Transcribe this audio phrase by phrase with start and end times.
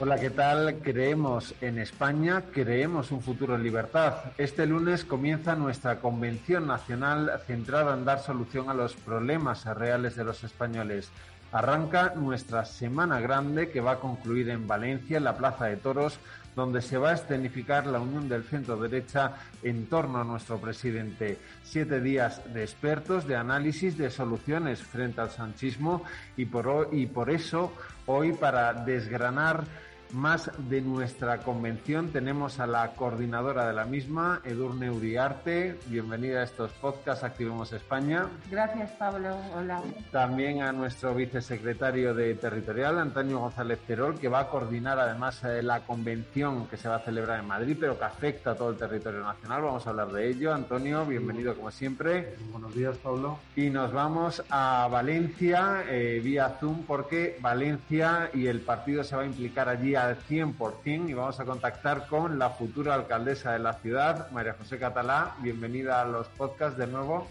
[0.00, 0.76] Hola, ¿qué tal?
[0.80, 4.14] Creemos en España, creemos un futuro en libertad.
[4.38, 10.22] Este lunes comienza nuestra convención nacional centrada en dar solución a los problemas reales de
[10.22, 11.10] los españoles.
[11.50, 16.20] Arranca nuestra Semana Grande que va a concluir en Valencia, en la Plaza de Toros,
[16.54, 19.32] donde se va a escenificar la unión del centro derecha
[19.64, 21.38] en torno a nuestro presidente.
[21.64, 26.04] Siete días de expertos, de análisis, de soluciones frente al sanchismo
[26.36, 27.72] y por, y por eso
[28.06, 29.64] hoy para desgranar
[30.12, 32.10] más de nuestra convención.
[32.10, 35.78] Tenemos a la coordinadora de la misma, Edurne Uriarte.
[35.86, 38.26] Bienvenida a estos podcasts Activemos España.
[38.50, 39.36] Gracias, Pablo.
[39.56, 39.82] Hola.
[40.10, 45.62] También a nuestro vicesecretario de Territorial, Antonio González Terol, que va a coordinar además eh,
[45.62, 48.76] la convención que se va a celebrar en Madrid, pero que afecta a todo el
[48.76, 49.62] territorio nacional.
[49.62, 50.54] Vamos a hablar de ello.
[50.54, 52.36] Antonio, bienvenido como siempre.
[52.50, 53.38] Buenos días, Pablo.
[53.56, 59.22] Y nos vamos a Valencia eh, vía Zoom, porque Valencia y el partido se va
[59.22, 63.74] a implicar allí al 100% y vamos a contactar con la futura alcaldesa de la
[63.74, 65.34] ciudad, María José Catalá.
[65.38, 67.26] Bienvenida a los podcasts de nuevo.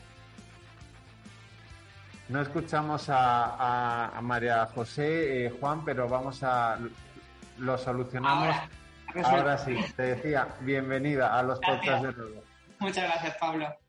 [2.29, 6.77] No escuchamos a, María José, eh, Juan, pero vamos a...
[7.57, 8.55] Lo solucionamos.
[9.23, 12.43] Ahora, sí, te decía, bienvenida a los podcasts de nuevo.
[12.79, 13.86] Muchas gracias, Pablo.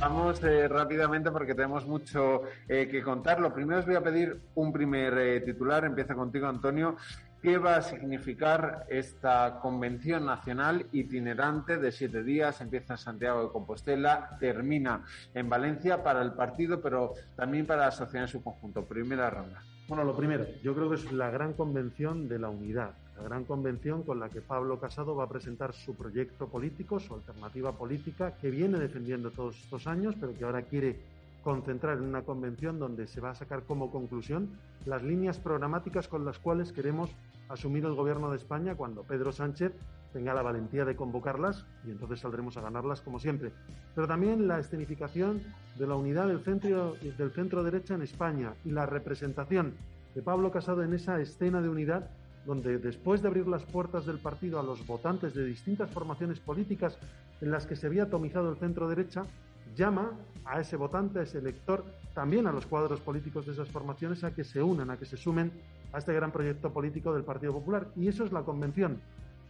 [0.00, 3.40] Vamos eh, rápidamente porque tenemos mucho eh, que contar.
[3.40, 5.84] Lo primero os voy a pedir un primer eh, titular.
[5.84, 6.96] Empieza contigo, Antonio.
[7.42, 12.60] ¿Qué va a significar esta convención nacional itinerante de siete días?
[12.60, 15.04] Empieza en Santiago de Compostela, termina
[15.34, 18.84] en Valencia para el partido, pero también para la sociedad en su conjunto.
[18.84, 19.62] Primera ronda.
[19.88, 23.44] Bueno, lo primero, yo creo que es la gran convención de la unidad, la gran
[23.44, 28.36] convención con la que Pablo Casado va a presentar su proyecto político, su alternativa política,
[28.36, 31.00] que viene defendiendo todos estos años, pero que ahora quiere
[31.42, 34.50] concentrar en una convención donde se va a sacar como conclusión
[34.86, 37.10] las líneas programáticas con las cuales queremos
[37.48, 39.72] asumir el gobierno de España cuando Pedro Sánchez
[40.12, 43.52] tenga la valentía de convocarlas y entonces saldremos a ganarlas como siempre.
[43.94, 45.42] Pero también la escenificación
[45.76, 49.74] de la unidad del centro, del centro derecha en España y la representación
[50.14, 52.10] de Pablo Casado en esa escena de unidad
[52.46, 56.98] donde después de abrir las puertas del partido a los votantes de distintas formaciones políticas
[57.40, 59.24] en las que se había atomizado el centro derecha,
[59.76, 60.12] llama
[60.44, 61.84] a ese votante, a ese elector,
[62.14, 65.16] también a los cuadros políticos de esas formaciones a que se unan, a que se
[65.16, 65.52] sumen
[65.92, 67.86] a este gran proyecto político del Partido Popular.
[67.96, 69.00] Y eso es la convención,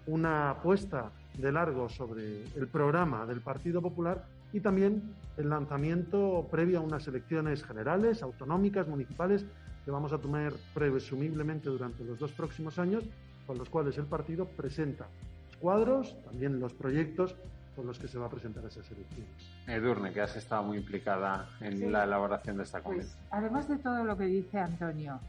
[0.06, 6.78] una apuesta de largo sobre el programa del Partido Popular y también el lanzamiento previo
[6.78, 9.44] a unas elecciones generales, autonómicas, municipales,
[9.84, 13.04] que vamos a tomar presumiblemente durante los dos próximos años,
[13.46, 15.06] con los cuales el partido presenta
[15.46, 17.36] los cuadros, también los proyectos
[17.74, 19.30] con los que se va a presentar esas elecciones.
[19.66, 23.26] Edurne, que has estado muy implicada en la elaboración de esta pues, convención.
[23.30, 25.20] además de todo lo que dice Antonio,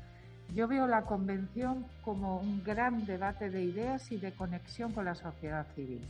[0.54, 5.14] yo veo la convención como un gran debate de ideas y de conexión con la
[5.14, 6.02] sociedad civil.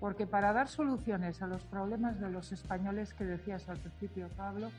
[0.00, 4.70] Porque para dar soluciones a los problemas de los españoles que decías al principio, Pablo,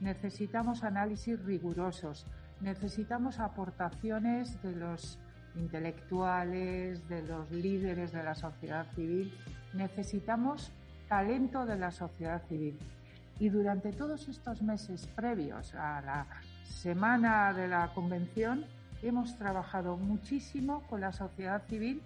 [0.00, 2.26] necesitamos análisis rigurosos,
[2.60, 5.18] necesitamos aportaciones de los
[5.56, 9.34] intelectuales, de los líderes de la sociedad civil,
[9.74, 10.72] necesitamos
[11.08, 12.78] talento de la sociedad civil.
[13.38, 16.26] Y durante todos estos meses previos a la
[16.64, 18.66] semana de la convención
[19.02, 22.02] hemos trabajado muchísimo con la sociedad civil,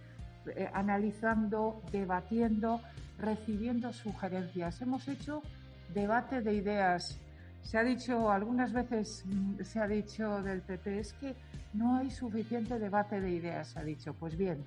[0.48, 2.80] eh, analizando, debatiendo,
[3.18, 4.80] recibiendo sugerencias.
[4.80, 5.42] Hemos hecho
[5.92, 7.18] debate de ideas.
[7.62, 11.34] Se ha dicho, algunas veces mm, se ha dicho del PP, es que
[11.72, 14.14] no hay suficiente debate de ideas, se ha dicho.
[14.14, 14.64] Pues bien,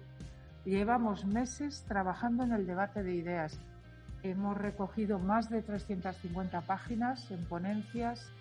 [0.66, 3.59] llevamos meses trabajando en el debate de ideas.
[4.24, 8.32] Hemos recogido más de 350 páginas en ponencias,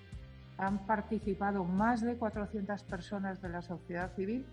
[0.58, 4.46] han participado más de 400 personas de la sociedad civil.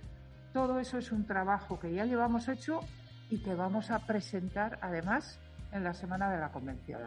[0.53, 2.81] Todo eso es un trabajo que ya llevamos hecho
[3.29, 5.39] y que vamos a presentar además
[5.73, 7.01] en la semana de la convención.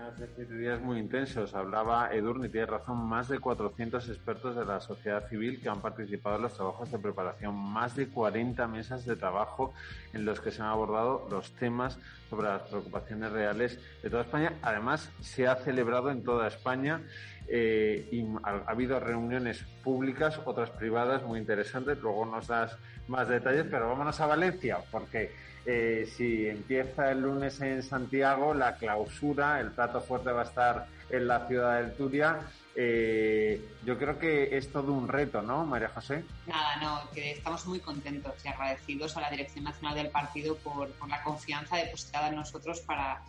[0.59, 1.55] días muy intensos.
[1.55, 6.37] Hablaba Edurne, tiene razón, más de 400 expertos de la sociedad civil que han participado
[6.37, 9.73] en los trabajos de preparación, más de 40 mesas de trabajo
[10.13, 11.99] en los que se han abordado los temas
[12.29, 14.55] sobre las preocupaciones reales de toda España.
[14.63, 17.03] Además, se ha celebrado en toda España
[17.49, 21.99] eh, y ha, habido reuniones públicas, otras privadas muy interesantes.
[21.99, 22.77] Luego nos das
[23.09, 25.33] más detalles, pero vámonos a Valencia, porque
[25.65, 30.87] eh, si empieza el lunes en Santiago, la clausura, el plato fuerte va a estar
[31.11, 32.41] en la ciudad del Turia.
[32.75, 36.25] Eh, yo creo que es todo un reto, ¿no, María José?
[36.47, 40.91] Nada, no, que estamos muy contentos y agradecidos a la Dirección Nacional del Partido por,
[41.09, 43.23] la confianza depositada en nosotros para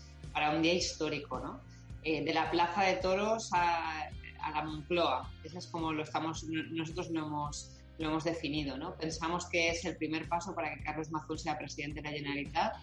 [0.54, 1.62] un día histórico, ¿no?
[2.09, 4.07] Eh, de la Plaza de Toros a,
[4.42, 5.30] a la Moncloa.
[5.44, 8.77] Eso es como lo estamos, nosotros lo hemos lo hemos definido.
[8.77, 8.95] ¿no?
[8.95, 12.75] Pensamos que es el primer paso para que Carlos Mazul sea presidente de la Generalitat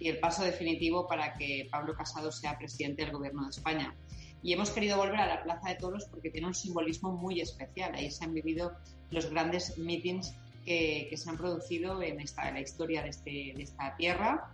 [0.00, 3.94] y el paso definitivo para que Pablo Casado sea presidente del Gobierno de España.
[4.42, 7.94] Y hemos querido volver a la Plaza de Toros porque tiene un simbolismo muy especial.
[7.94, 8.72] Ahí se han vivido
[9.12, 10.34] los grandes meetings
[10.66, 14.50] que, se han producido en, esta, la historia de, este, de esta tierra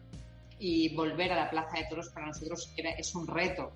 [0.59, 3.73] y volver a la Plaza de Toros para nosotros es un reto.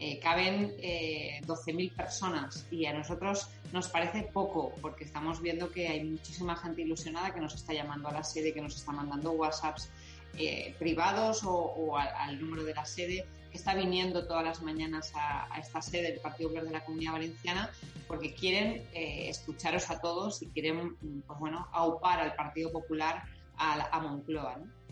[0.00, 5.86] Eh, caben eh, 12.000 personas y a nosotros nos parece poco porque estamos viendo que
[5.86, 9.30] hay muchísima gente ilusionada que nos está llamando a la sede, que nos está mandando
[9.32, 9.90] WhatsApps
[10.36, 15.48] eh, privados o, al, número de la sede, que está viniendo todas las mañanas a,
[15.60, 17.70] esta sede del Partido Popular de la Comunidad Valenciana
[18.08, 23.22] porque quieren eh, escucharos a todos y quieren, pues bueno, aupar al Partido Popular
[23.56, 24.56] a, a Moncloa.
[24.56, 24.83] ¿no?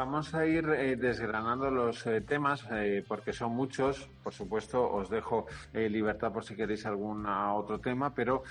[0.00, 4.08] Vamos a ir eh, desgranando los eh, temas eh, porque son muchos.
[4.24, 8.42] Por supuesto, os dejo libertad por si queréis algún otro tema, pero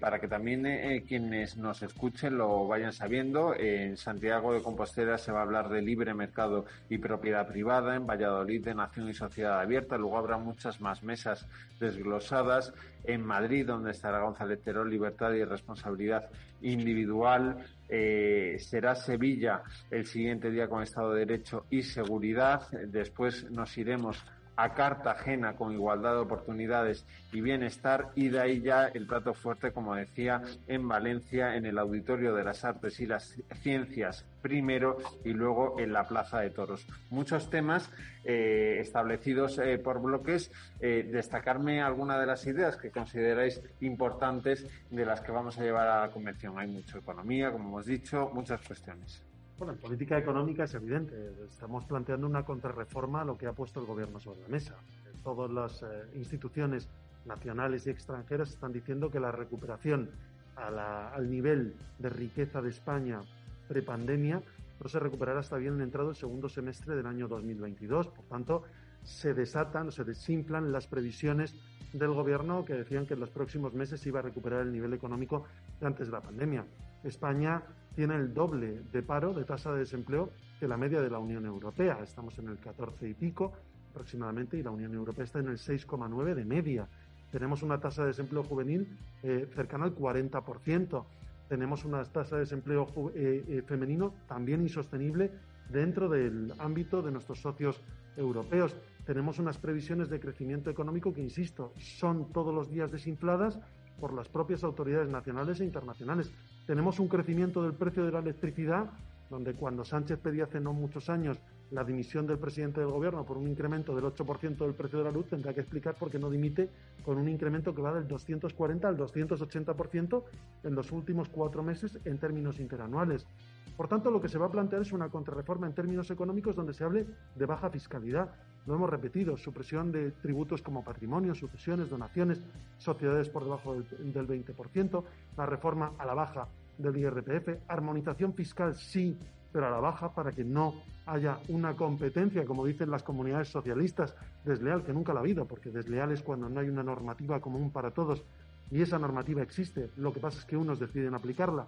[0.00, 5.40] para que también quienes nos escuchen lo vayan sabiendo, en Santiago de Compostela se va
[5.40, 9.96] a hablar de libre mercado y propiedad privada, en Valladolid de nación y sociedad abierta,
[9.96, 11.46] luego habrá muchas más mesas
[11.80, 12.74] desglosadas,
[13.08, 16.28] en Madrid donde estará González Terol, libertad y responsabilidad
[16.60, 22.68] individual, eh, será Sevilla el siguiente día con Estado de Derecho y seguridad.
[22.86, 24.22] Después nos iremos
[24.58, 29.70] a Cartagena con igualdad de oportunidades y bienestar y de ahí ya el plato fuerte,
[29.70, 35.32] como decía, en Valencia, en el Auditorio de las Artes y las Ciencias primero y
[35.32, 36.86] luego en la Plaza de Toros.
[37.10, 37.88] Muchos temas
[38.24, 40.50] eh, establecidos eh, por bloques.
[40.80, 45.86] Eh, destacarme alguna de las ideas que consideráis importantes de las que vamos a llevar
[45.86, 46.58] a la convención.
[46.58, 49.27] Hay mucha economía, como hemos dicho, muchas cuestiones.
[49.58, 51.32] Bueno, en política económica es evidente.
[51.44, 54.76] Estamos planteando una contrarreforma a lo que ha puesto el gobierno sobre la mesa.
[55.24, 56.88] Todas las eh, instituciones
[57.24, 60.10] nacionales y extranjeras están diciendo que la recuperación
[60.54, 63.20] al nivel de riqueza de España
[63.68, 64.42] prepandemia
[64.80, 68.08] no se recuperará hasta bien entrado el segundo semestre del año 2022.
[68.08, 68.62] Por tanto,
[69.02, 71.56] se desatan, se desinflan las previsiones
[71.92, 74.92] del gobierno que decían que en los próximos meses se iba a recuperar el nivel
[74.92, 75.44] económico
[75.80, 76.64] de antes de la pandemia.
[77.02, 77.62] España
[77.98, 80.30] tiene el doble de paro, de tasa de desempleo,
[80.60, 81.98] que la media de la Unión Europea.
[82.00, 83.52] Estamos en el 14 y pico
[83.90, 86.88] aproximadamente y la Unión Europea está en el 6,9 de media.
[87.32, 91.04] Tenemos una tasa de desempleo juvenil eh, cercana al 40%.
[91.48, 92.86] Tenemos una tasa de desempleo
[93.16, 95.32] eh, eh, femenino también insostenible
[95.68, 97.82] dentro del ámbito de nuestros socios
[98.16, 98.76] europeos.
[99.06, 103.58] Tenemos unas previsiones de crecimiento económico que, insisto, son todos los días desinfladas
[103.98, 106.32] por las propias autoridades nacionales e internacionales.
[106.68, 108.90] Tenemos un crecimiento del precio de la electricidad,
[109.30, 111.38] donde cuando Sánchez pedía hace no muchos años
[111.70, 115.10] la dimisión del presidente del gobierno por un incremento del 8% del precio de la
[115.10, 116.68] luz, tendrá que explicar por qué no dimite
[117.06, 120.22] con un incremento que va del 240 al 280%
[120.64, 123.26] en los últimos cuatro meses en términos interanuales.
[123.74, 126.74] Por tanto, lo que se va a plantear es una contrarreforma en términos económicos donde
[126.74, 128.28] se hable de baja fiscalidad.
[128.66, 132.42] Lo hemos repetido, supresión de tributos como patrimonio, sucesiones, donaciones,
[132.76, 135.04] sociedades por debajo del, del 20%,
[135.34, 139.18] la reforma a la baja del IRPF, armonización fiscal sí,
[139.52, 140.74] pero a la baja para que no
[141.06, 145.70] haya una competencia, como dicen las comunidades socialistas, desleal, que nunca la ha habido, porque
[145.70, 148.24] desleal es cuando no hay una normativa común para todos
[148.70, 149.90] y esa normativa existe.
[149.96, 151.66] Lo que pasa es que unos deciden aplicarla,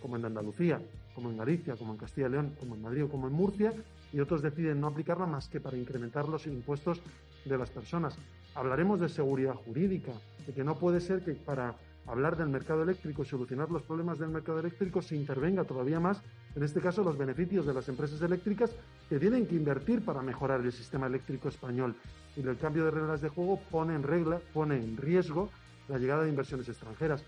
[0.00, 0.80] como en Andalucía,
[1.14, 3.72] como en Galicia, como en Castilla y León, como en Madrid o como en Murcia,
[4.12, 7.00] y otros deciden no aplicarla más que para incrementar los impuestos
[7.44, 8.18] de las personas.
[8.54, 10.12] Hablaremos de seguridad jurídica,
[10.46, 11.74] de que no puede ser que para
[12.06, 16.22] hablar del mercado eléctrico y solucionar los problemas del mercado eléctrico se intervenga todavía más,
[16.54, 18.74] en este caso, los beneficios de las empresas eléctricas
[19.08, 21.96] que tienen que invertir para mejorar el sistema eléctrico español.
[22.36, 25.50] Y el cambio de reglas de juego pone en regla, pone en riesgo
[25.88, 27.24] la llegada de inversiones extranjeras.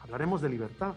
[0.00, 0.94] Hablaremos de libertad,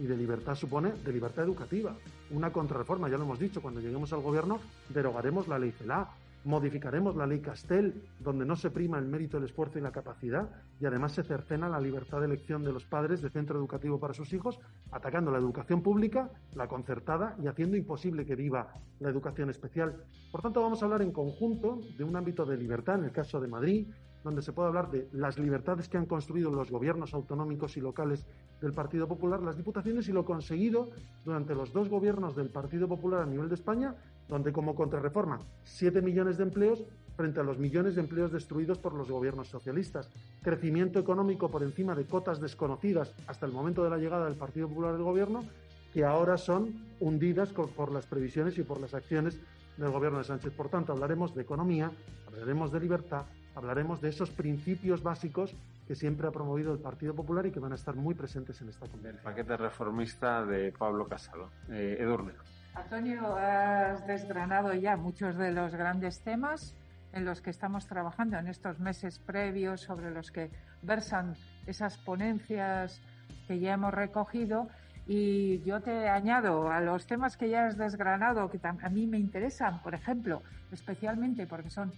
[0.00, 1.94] y de libertad supone de libertad educativa.
[2.30, 6.08] Una contrarreforma, ya lo hemos dicho, cuando lleguemos al gobierno derogaremos la ley CELA,
[6.44, 10.48] Modificaremos la ley Castel, donde no se prima el mérito, el esfuerzo y la capacidad,
[10.80, 14.14] y además se cercena la libertad de elección de los padres de centro educativo para
[14.14, 14.58] sus hijos,
[14.90, 20.02] atacando la educación pública, la concertada y haciendo imposible que viva la educación especial.
[20.32, 23.38] Por tanto, vamos a hablar en conjunto de un ámbito de libertad, en el caso
[23.38, 23.86] de Madrid,
[24.24, 28.26] donde se puede hablar de las libertades que han construido los gobiernos autonómicos y locales
[28.60, 30.90] del Partido Popular, las diputaciones y lo conseguido
[31.24, 33.94] durante los dos gobiernos del Partido Popular a nivel de España
[34.30, 36.82] donde como contrarreforma 7 millones de empleos
[37.16, 40.08] frente a los millones de empleos destruidos por los gobiernos socialistas,
[40.42, 44.68] crecimiento económico por encima de cotas desconocidas hasta el momento de la llegada del Partido
[44.68, 45.44] Popular al gobierno,
[45.92, 49.38] que ahora son hundidas por las previsiones y por las acciones
[49.76, 50.52] del gobierno de Sánchez.
[50.52, 51.90] Por tanto, hablaremos de economía,
[52.26, 55.54] hablaremos de libertad, hablaremos de esos principios básicos
[55.86, 58.68] que siempre ha promovido el Partido Popular y que van a estar muy presentes en
[58.68, 59.16] esta convención.
[59.16, 61.50] El paquete reformista de Pablo Casado.
[61.68, 62.32] Eh, Edurne.
[62.74, 66.74] Antonio, has desgranado ya muchos de los grandes temas
[67.12, 70.50] en los que estamos trabajando en estos meses previos, sobre los que
[70.82, 71.34] versan
[71.66, 73.00] esas ponencias
[73.48, 74.68] que ya hemos recogido.
[75.06, 79.18] Y yo te añado a los temas que ya has desgranado, que a mí me
[79.18, 81.92] interesan, por ejemplo, especialmente porque son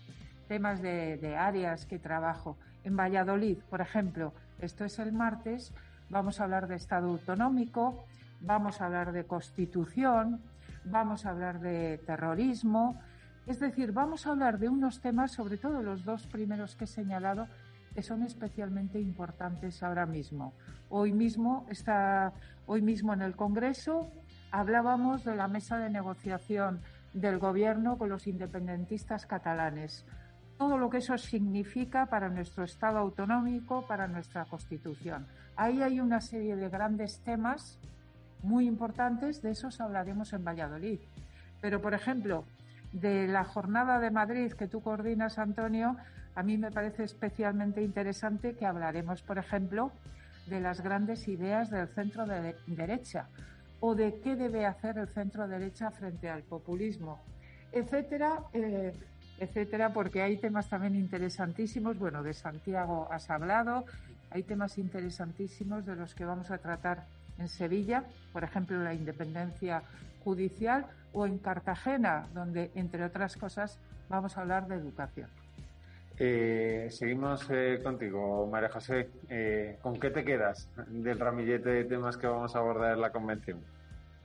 [0.48, 2.56] temas de, de áreas que trabajo.
[2.84, 5.74] En Valladolid, por ejemplo, esto es el martes,
[6.08, 8.06] vamos a hablar de Estado autonómico,
[8.40, 10.40] vamos a hablar de Constitución,
[10.84, 13.00] vamos a hablar de terrorismo,
[13.46, 16.88] es decir, vamos a hablar de unos temas, sobre todo los dos primeros que he
[16.88, 17.48] señalado,
[17.94, 20.54] que son especialmente importantes ahora mismo.
[20.88, 22.32] Hoy mismo está,
[22.66, 24.08] hoy mismo en el Congreso
[24.50, 26.80] hablábamos de la mesa de negociación
[27.12, 30.06] del gobierno con los independentistas catalanes.
[30.56, 35.26] Todo lo que eso significa para nuestro Estado autonómico, para nuestra Constitución.
[35.56, 37.78] Ahí hay una serie de grandes temas
[38.42, 41.00] muy importantes, de esos hablaremos en Valladolid.
[41.60, 42.44] Pero, por ejemplo,
[42.92, 45.96] de la jornada de Madrid que tú coordinas, Antonio,
[46.34, 49.92] a mí me parece especialmente interesante que hablaremos, por ejemplo,
[50.46, 53.28] de las grandes ideas del centro de derecha
[53.80, 57.20] o de qué debe hacer el centro derecha frente al populismo,
[57.72, 58.92] etcétera, eh,
[59.38, 61.98] etcétera, porque hay temas también interesantísimos.
[61.98, 63.84] Bueno, de Santiago has hablado,
[64.30, 67.06] hay temas interesantísimos de los que vamos a tratar
[67.38, 69.82] en Sevilla, por ejemplo, la independencia
[70.24, 75.28] judicial, o en Cartagena, donde, entre otras cosas, vamos a hablar de educación.
[76.18, 79.10] Eh, seguimos eh, contigo, María José.
[79.28, 83.10] Eh, ¿Con qué te quedas del ramillete de temas que vamos a abordar en la
[83.10, 83.60] convención?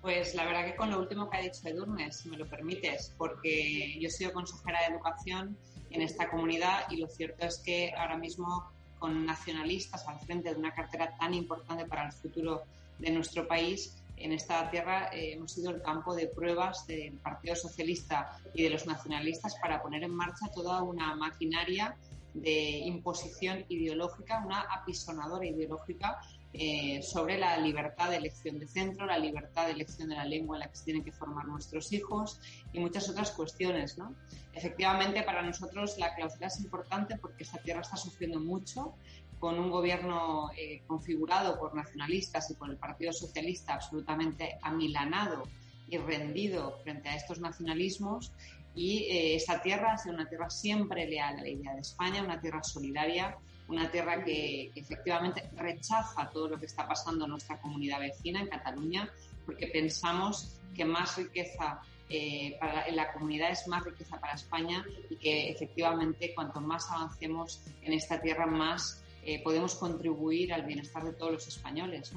[0.02, 3.14] Pues la verdad que con lo último que ha dicho Edurne, si me lo permites,
[3.18, 5.58] porque yo soy consejera de educación
[5.90, 10.60] en esta comunidad y lo cierto es que ahora mismo con nacionalistas al frente de
[10.60, 12.64] una cartera tan importante para el futuro
[13.00, 17.56] de nuestro país, en esta tierra eh, hemos sido el campo de pruebas del Partido
[17.56, 21.96] Socialista y de los nacionalistas para poner en marcha toda una maquinaria
[22.34, 26.20] de imposición ideológica, una apisonadora ideológica
[26.54, 30.56] eh, sobre la libertad de elección de centro, la libertad de elección de la lengua
[30.56, 32.40] en la que se tienen que formar nuestros hijos
[32.74, 33.98] y muchas otras cuestiones.
[33.98, 34.16] ¿no?
[34.54, 38.96] Efectivamente, para nosotros la cláusula es importante porque esta tierra está sufriendo mucho
[39.40, 45.44] con un gobierno eh, configurado por nacionalistas y por el Partido Socialista absolutamente amilanado
[45.90, 48.32] y rendido frente a estos nacionalismos.
[48.76, 52.24] Y eh, esta tierra ha sido una tierra siempre leal a la idea de España,
[52.24, 57.60] una tierra solidaria, una tierra que, efectivamente rechaza todo lo que está pasando en nuestra
[57.60, 59.10] comunidad vecina, en Cataluña,
[59.46, 65.18] porque pensamos que más riqueza eh, para, la comunidad es más riqueza para España y
[65.18, 71.12] que efectivamente cuanto más avancemos en esta tierra, más eh, podemos contribuir al bienestar de
[71.12, 72.14] todos los españoles.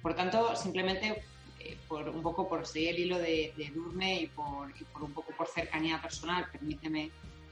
[0.00, 1.22] Por tanto, simplemente
[1.60, 5.30] eh, por un poco por seguir el hilo de, de Durne y por, un poco
[5.36, 7.10] por cercanía personal, permíteme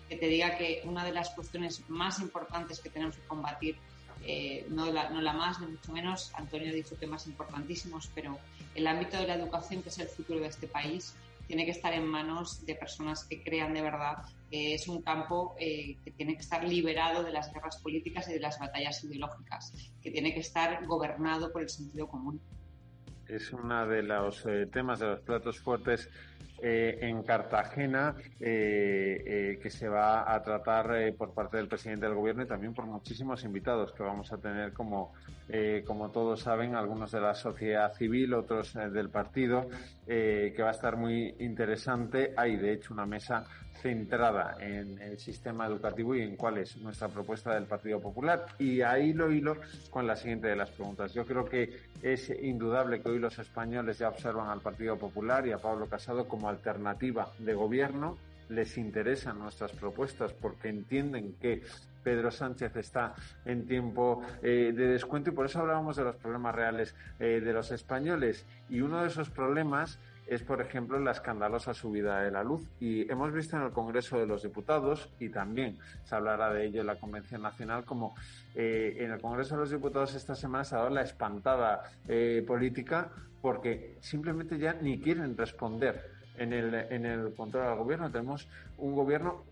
[0.09, 3.77] que te diga que una de las cuestiones más importantes que tenemos que combatir,
[4.25, 8.11] eh, no, la, no la más ni mucho menos, Antonio ha dicho que más importantísimos,
[8.15, 8.39] pero
[8.75, 11.15] el ámbito de la educación, que es el futuro de este país,
[11.53, 14.15] tiene que estar en manos de personas que crean de verdad
[14.51, 18.33] que es un campo eh, que tiene que estar liberado de las guerras políticas y
[18.33, 22.41] de las batallas ideológicas, que tiene que estar gobernado por el sentido común.
[23.33, 26.09] Es uno de los eh, temas de los platos fuertes
[26.63, 32.47] eh, en Cartagena que se va a tratar por parte del presidente del gobierno y
[32.47, 35.13] también por muchísimos invitados que vamos a tener como
[35.49, 39.69] eh, como todos saben, algunos de la sociedad civil, otros eh, del partido,
[40.07, 42.33] eh, que va a estar muy interesante.
[42.37, 43.45] Hay, de hecho, una mesa
[43.83, 48.47] centrada en el sistema educativo y en cuál es nuestra propuesta del Partido Popular.
[48.59, 49.57] Y ahí lo hilo
[49.91, 51.13] con la siguiente de las preguntas.
[51.13, 55.53] Yo creo que es indudable que hoy los españoles ya observan al Partido Popular y
[55.53, 58.17] a Pablo Casado como alternativa de gobierno
[58.49, 61.63] les interesan nuestras propuestas porque entienden que
[62.03, 66.55] Pedro Sánchez está en tiempo eh, de descuento y por eso hablábamos de los problemas
[66.55, 68.45] reales eh, de los españoles.
[68.69, 72.63] Y uno de esos problemas es, por ejemplo, la escandalosa subida de la luz.
[72.81, 76.81] Y hemos visto en el Congreso de los Diputados, y también se hablará de ello
[76.81, 78.15] en la Convención Nacional, como
[78.55, 81.83] eh, en el Congreso de los Diputados esta semana se ha dado la espantada
[82.47, 83.11] política
[83.41, 88.11] porque simplemente ya ni quieren responder en el, en el control del gobierno.
[88.11, 88.49] Tenemos
[88.79, 89.45] un gobierno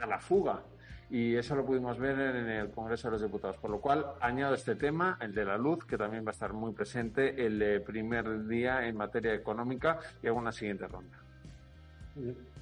[0.00, 0.62] a la fuga
[1.10, 3.56] y eso lo pudimos ver en el Congreso de los Diputados.
[3.58, 6.52] Por lo cual, añado este tema, el de la luz, que también va a estar
[6.52, 11.18] muy presente el primer día en materia económica y hago una siguiente ronda.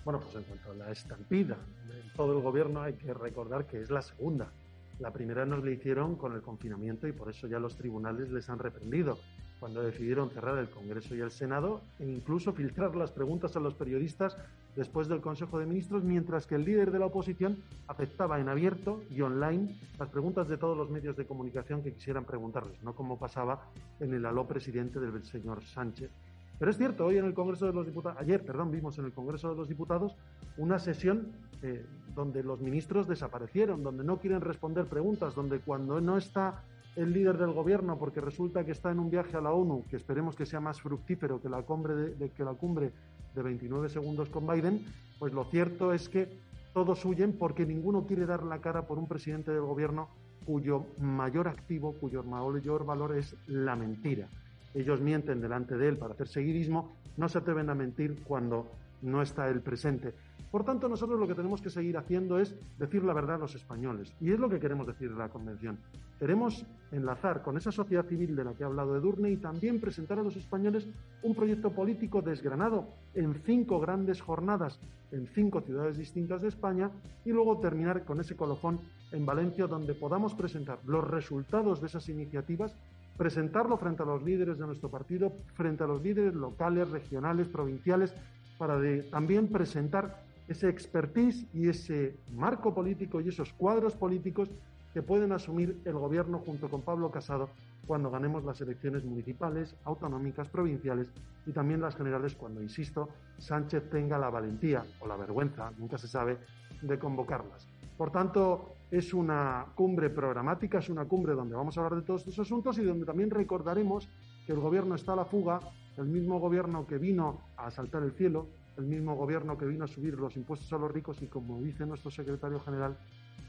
[0.04, 1.56] Bueno, pues en cuanto a la estampida
[1.86, 4.50] de todo el gobierno, hay que recordar que es la segunda
[4.98, 8.48] La primera nos la hicieron con el confinamiento y por eso ya los tribunales les
[8.48, 9.18] han reprendido
[9.62, 13.74] cuando decidieron cerrar el Congreso y el Senado e incluso filtrar las preguntas a los
[13.74, 14.36] periodistas
[14.74, 19.04] después del Consejo de Ministros, mientras que el líder de la oposición aceptaba en abierto
[19.08, 23.20] y online las preguntas de todos los medios de comunicación que quisieran preguntarles, no como
[23.20, 23.68] pasaba
[24.00, 26.10] en el aló presidente del señor Sánchez.
[26.58, 29.12] Pero es cierto, hoy en el Congreso de los Diputados, ayer, perdón, vimos en el
[29.12, 30.16] Congreso de los Diputados
[30.56, 31.28] una sesión
[31.62, 36.64] eh, donde los ministros desaparecieron, donde no quieren responder preguntas, donde cuando no está
[36.96, 39.96] el líder del gobierno porque resulta que está en un viaje a la ONU, que
[39.96, 42.92] esperemos que sea más fructífero que la cumbre de, que la cumbre
[43.34, 44.84] de 29 segundos con Biden,
[45.18, 46.28] pues lo cierto es que
[46.74, 50.08] todos huyen porque ninguno quiere dar la cara por un presidente del gobierno
[50.44, 54.28] cuyo mayor activo, cuyo mayor valor es la mentira.
[54.74, 58.70] Ellos mienten delante de él para hacer seguidismo, no se atreven a mentir cuando
[59.02, 60.14] no está él presente.
[60.50, 63.54] Por tanto, nosotros lo que tenemos que seguir haciendo es decir la verdad a los
[63.54, 64.14] españoles.
[64.20, 65.78] Y es lo que queremos decir en la Convención.
[66.18, 70.18] Queremos enlazar con esa sociedad civil de la que ha hablado Edurne y también presentar
[70.18, 70.86] a los españoles
[71.22, 74.78] un proyecto político desgranado en cinco grandes jornadas
[75.12, 76.90] en cinco ciudades distintas de España
[77.24, 78.80] y luego terminar con ese colofón
[79.12, 82.74] en Valencia donde podamos presentar los resultados de esas iniciativas,
[83.16, 88.14] presentarlo frente a los líderes de nuestro partido, frente a los líderes locales, regionales, provinciales,
[88.62, 94.48] para también presentar ese expertise y ese marco político y esos cuadros políticos
[94.94, 97.50] que pueden asumir el gobierno junto con Pablo Casado
[97.88, 101.08] cuando ganemos las elecciones municipales, autonómicas, provinciales
[101.44, 106.06] y también las generales cuando, insisto, Sánchez tenga la valentía o la vergüenza, nunca se
[106.06, 106.38] sabe,
[106.82, 107.66] de convocarlas.
[107.98, 112.20] Por tanto, es una cumbre programática, es una cumbre donde vamos a hablar de todos
[112.20, 114.08] estos asuntos y donde también recordaremos
[114.46, 115.58] que el gobierno está a la fuga,
[115.96, 118.46] el mismo gobierno que vino a asaltar el cielo,
[118.76, 121.84] el mismo gobierno que vino a subir los impuestos a los ricos y, como dice
[121.84, 122.96] nuestro secretario general,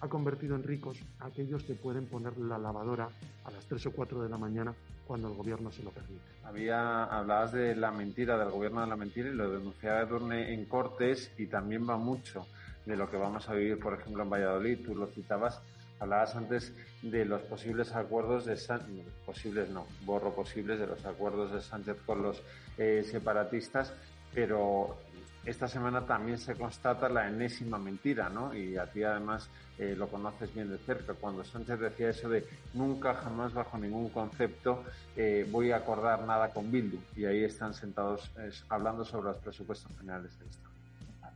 [0.02, 3.08] ha convertido en ricos aquellos que pueden poner la lavadora
[3.46, 4.74] a las 3 o 4 de la mañana
[5.08, 6.22] cuando el gobierno se lo permite.
[6.44, 10.66] Había, hablabas de la mentira, del gobierno de la mentira, y lo denunciaba Edurne en
[10.66, 12.46] Cortes, y también va mucho
[12.86, 14.86] de lo que vamos a vivir, por ejemplo, en Valladolid.
[14.86, 15.62] Tú lo citabas,
[16.04, 21.52] hablabas antes de los posibles acuerdos de Sánchez, posibles no, borro posibles de los acuerdos
[21.52, 22.42] de Sánchez con los
[22.78, 23.94] eh, separatistas,
[24.34, 24.98] pero
[25.46, 28.54] esta semana también se constata la enésima mentira, ¿no?
[28.54, 31.14] Y a ti además eh, lo conoces bien de cerca.
[31.14, 34.84] Cuando Sánchez decía eso de nunca, jamás, bajo ningún concepto,
[35.18, 37.00] eh, voy a acordar nada con Bildu.
[37.16, 38.32] Y ahí están sentados
[38.70, 40.74] hablando sobre los presupuestos generales del Estado.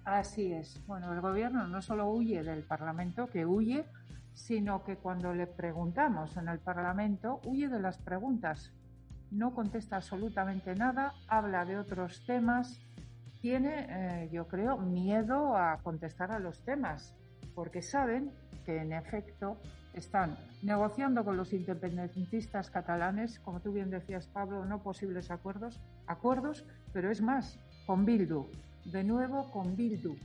[0.06, 0.80] Así es.
[0.88, 3.84] Bueno, el gobierno no solo huye del Parlamento, que huye,
[4.38, 8.72] sino que cuando le preguntamos en el Parlamento, huye de las preguntas.
[9.32, 12.80] No contesta absolutamente nada, habla de otros temas,
[13.42, 17.16] tiene, eh, yo creo, miedo a contestar a los temas,
[17.56, 18.32] porque saben
[18.64, 19.58] que en efecto
[19.94, 26.64] están negociando con los independentistas catalanes, como tú bien decías, Pablo, no posibles acuerdos, acuerdos,
[26.94, 28.46] pero es más, con Bildu,
[28.86, 30.16] de nuevo con Bildu.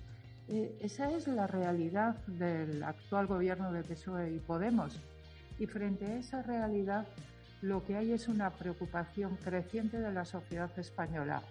[0.48, 5.00] Eh, esa es la realidad del actual gobierno de PSOE y Podemos.
[5.58, 7.06] Y frente a esa realidad,
[7.60, 11.42] lo que hay es una preocupación creciente de la sociedad española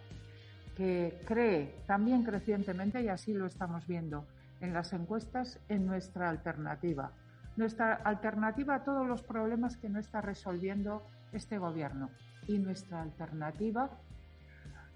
[0.76, 4.26] que cree también crecientemente, y así lo estamos viendo
[4.62, 7.12] en las encuestas, en nuestra alternativa.
[7.58, 12.10] Nuestra alternativa a todos los problemas que no está resolviendo este gobierno
[12.48, 13.90] y nuestra alternativa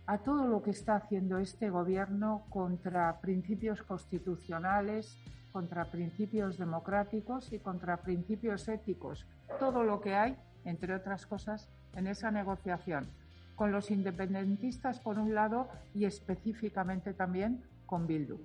[0.07, 5.17] a todo lo que está haciendo este gobierno contra principios constitucionales,
[5.51, 9.25] contra principios democráticos y contra principios éticos.
[9.59, 13.07] Todo lo que hay, entre otras cosas, en esa negociación
[13.55, 18.37] con los independentistas por un lado y específicamente también con Bildu.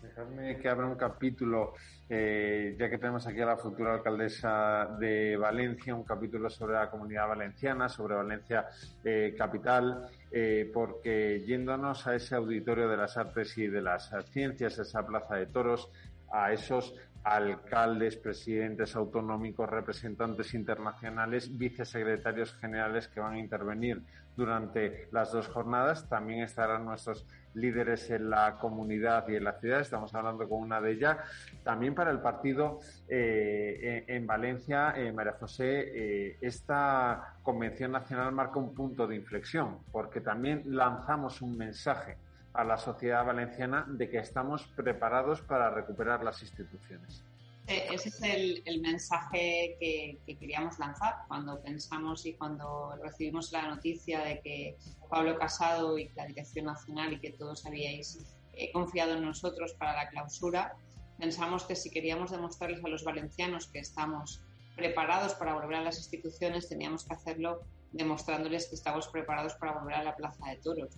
[0.00, 1.74] Dejadme que abra un capítulo,
[2.08, 6.90] eh, ya que tenemos aquí a la futura alcaldesa de Valencia, un capítulo sobre la
[6.90, 8.66] comunidad valenciana, sobre Valencia
[9.04, 14.78] eh, capital, eh, porque yéndonos a ese auditorio de las artes y de las ciencias,
[14.78, 15.90] esa plaza de toros,
[16.32, 24.02] a esos alcaldes, presidentes autonómicos, representantes internacionales, vicesecretarios generales que van a intervenir
[24.34, 26.08] durante las dos jornadas.
[26.08, 29.80] También estarán nuestros líderes en la comunidad y en la ciudad.
[29.80, 31.18] Estamos hablando con una de ellas.
[31.62, 38.58] También para el partido eh, en Valencia, eh, María José, eh, esta convención nacional marca
[38.58, 42.16] un punto de inflexión porque también lanzamos un mensaje
[42.54, 47.24] a la sociedad valenciana de que estamos preparados para recuperar las instituciones.
[47.66, 54.40] Ese es el, mensaje que, queríamos lanzar cuando pensamos y cuando recibimos la noticia de
[54.40, 54.76] que
[55.08, 58.18] Pablo Casado y la Dirección Nacional y que todos habíais
[58.54, 60.76] eh, confiado en nosotros para la clausura
[61.22, 64.42] pensamos que si queríamos demostrarles a los valencianos que estamos
[64.74, 67.62] preparados para volver a las instituciones, teníamos que hacerlo
[67.92, 70.96] demostrándoles que estamos preparados para volver a la Plaza de Toros.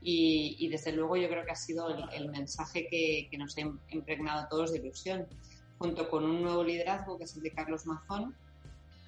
[0.00, 4.48] Y, desde luego yo creo que ha sido el, mensaje que, nos ha impregnado a
[4.48, 5.26] todos de ilusión,
[5.78, 8.34] junto con un nuevo liderazgo que es el de Carlos Mazón,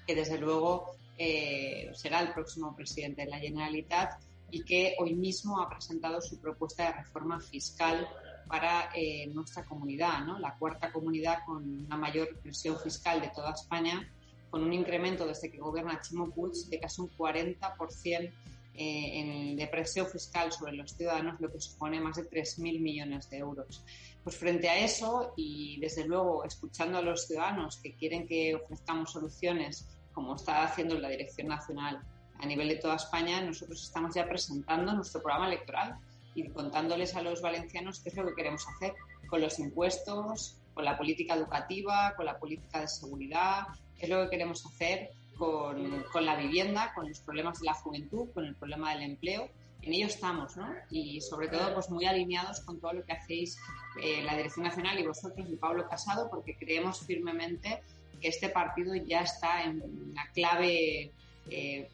[0.05, 5.61] que desde luego eh, será el próximo presidente de la Generalitat y que hoy mismo
[5.61, 8.07] ha presentado su propuesta de reforma fiscal
[8.47, 10.37] para eh, nuestra comunidad, ¿no?
[10.39, 14.11] la cuarta comunidad con una mayor presión fiscal de toda España,
[14.49, 18.31] con un incremento desde que gobierna Chimo Puig de casi un 40%
[18.73, 23.29] eh, en, de presión fiscal sobre los ciudadanos, lo que supone más de 3.000 millones
[23.29, 23.83] de euros.
[24.23, 29.11] Pues frente a eso y desde luego escuchando a los ciudadanos que quieren que ofrezcamos
[29.11, 32.01] soluciones como está haciendo la Dirección Nacional
[32.39, 35.97] a nivel de toda España, nosotros estamos ya presentando nuestro programa electoral
[36.33, 38.93] y contándoles a los valencianos qué es lo que queremos hacer
[39.27, 43.63] con los impuestos, con la política educativa, con la política de seguridad,
[43.97, 47.73] qué es lo que queremos hacer con, con, la vivienda, con los problemas de la
[47.73, 49.49] juventud, con el problema del empleo.
[49.81, 50.67] En ello estamos, ¿no?
[50.91, 53.57] Y sobre todo, pues muy alineados con todo lo que hacéis
[54.01, 57.81] eh, la Dirección Nacional y vosotros y Pablo Casado, porque creemos firmemente
[58.21, 61.11] que este partido ya está en la clave
[61.49, 61.89] eh,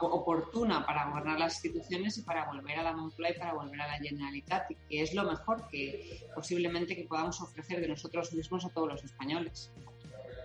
[0.00, 3.88] oportuna para gobernar las instituciones y para volver a la Moncloa y para volver a
[3.88, 8.70] la Generalitat, que es lo mejor que posiblemente que podamos ofrecer de nosotros mismos a
[8.70, 9.72] todos los españoles.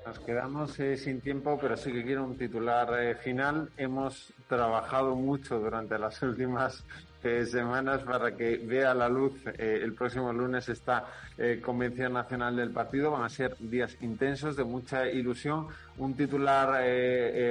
[0.06, 3.70] Nos quedamos eh, sin tiempo, pero sí que quiero un titular eh, final.
[3.78, 6.84] Hemos trabajado mucho durante las últimas
[7.24, 11.06] eh, semanas para que vea la luz el próximo lunes esta
[11.64, 13.12] convención nacional del partido.
[13.12, 15.68] Van a ser días intensos, de mucha ilusión.
[15.98, 16.84] Un titular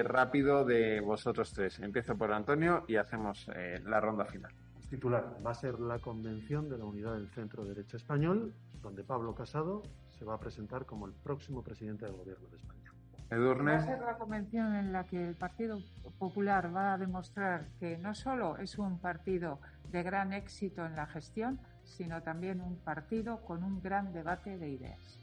[0.04, 1.78] rápido de vosotros tres.
[1.78, 3.46] Empiezo por Antonio y hacemos
[3.84, 4.52] la ronda final.
[4.90, 9.36] Titular va a ser la convención de la unidad del centro derecha español, donde Pablo
[9.36, 9.84] Casado
[10.20, 12.92] se va a presentar como el próximo presidente del gobierno de España.
[13.32, 15.78] Va a ser la convención en la que el Partido
[16.18, 21.06] Popular va a demostrar que no solo es un partido de gran éxito en la
[21.06, 25.18] gestión, sino también un partido con un gran debate de ideas.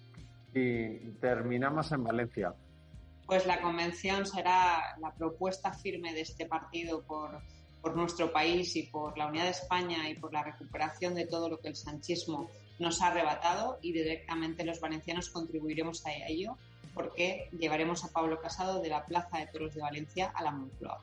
[0.55, 2.55] Y terminamos en Valencia.
[3.27, 7.39] Pues la convención será la propuesta firme de este partido por,
[7.81, 11.49] por nuestro país y por la unidad de España y por la recuperación de todo
[11.49, 16.57] lo que el sanchismo nos ha arrebatado y directamente los valencianos contribuiremos a ello
[16.93, 20.99] porque llevaremos a Pablo Casado de la Plaza de Toros de Valencia a la Moncloa.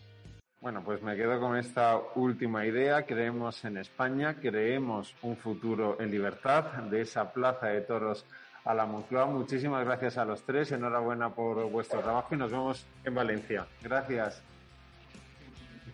[0.61, 3.05] Bueno, pues me quedo con esta última idea.
[3.05, 8.25] Creemos en España, creemos un futuro en libertad de esa Plaza de Toros
[8.65, 9.27] a la Moncloa.
[9.27, 10.73] Muchísimas gracias a los tres.
[10.73, 13.67] Enhorabuena por vuestro trabajo y nos vemos en Valencia.
[13.83, 14.43] Gracias.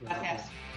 [0.02, 0.69] Gracias.